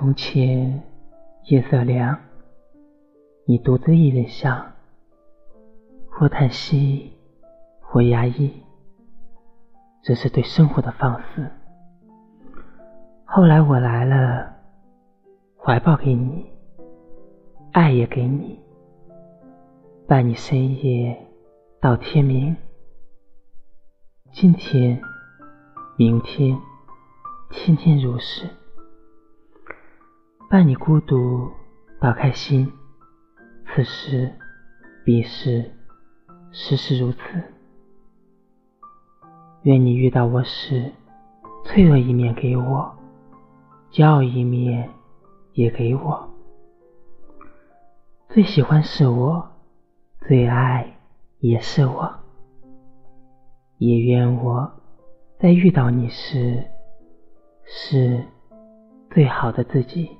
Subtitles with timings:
[0.00, 0.82] 从前
[1.50, 2.18] 夜色凉，
[3.44, 4.72] 你独自一人想，
[6.08, 7.12] 或叹息，
[7.82, 8.50] 或压抑，
[10.02, 11.46] 这是对生活的放肆。
[13.26, 14.50] 后来我来了，
[15.58, 16.50] 怀抱给你，
[17.72, 18.58] 爱也给你，
[20.08, 21.14] 伴你深夜
[21.78, 22.56] 到天明。
[24.32, 24.98] 今天，
[25.98, 26.58] 明天，
[27.50, 28.48] 天天如是。
[30.50, 31.48] 伴你孤独
[32.00, 32.72] 到开心，
[33.66, 34.28] 此时
[35.04, 35.70] 彼时，
[36.50, 37.18] 时时如此。
[39.62, 40.90] 愿你遇到我时，
[41.64, 42.92] 脆弱一面给我，
[43.92, 44.90] 骄傲一面
[45.52, 46.28] 也给我。
[48.30, 49.48] 最喜欢是我，
[50.26, 50.98] 最爱
[51.38, 52.12] 也是我。
[53.78, 54.68] 也愿我
[55.38, 56.64] 在遇到你时，
[57.64, 58.24] 是
[59.12, 60.10] 最好的自己。